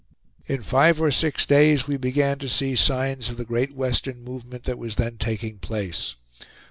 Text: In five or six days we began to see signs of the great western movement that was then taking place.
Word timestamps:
In 0.47 0.63
five 0.63 0.99
or 0.99 1.11
six 1.11 1.45
days 1.45 1.85
we 1.87 1.95
began 1.95 2.39
to 2.39 2.49
see 2.49 2.75
signs 2.75 3.29
of 3.29 3.37
the 3.37 3.45
great 3.45 3.75
western 3.75 4.23
movement 4.23 4.63
that 4.63 4.79
was 4.79 4.95
then 4.95 5.17
taking 5.19 5.59
place. 5.59 6.15